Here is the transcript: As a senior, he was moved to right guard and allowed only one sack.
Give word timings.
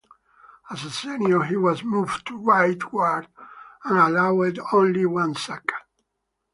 As 0.71 0.83
a 0.83 0.89
senior, 0.89 1.43
he 1.43 1.55
was 1.55 1.83
moved 1.83 2.25
to 2.25 2.35
right 2.35 2.79
guard 2.79 3.27
and 3.85 3.99
allowed 3.99 4.57
only 4.73 5.05
one 5.05 5.35
sack. 5.35 5.71